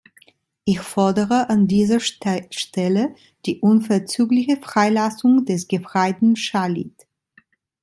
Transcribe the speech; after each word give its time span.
Ich 0.65 0.79
fordere 0.79 1.47
an 1.51 1.67
dieser 1.67 1.99
Stelle 1.99 3.13
die 3.45 3.59
unverzügliche 3.59 4.57
Freilassung 4.57 5.45
des 5.45 5.67
Gefreiten 5.67 6.35
Shalit. 6.35 7.05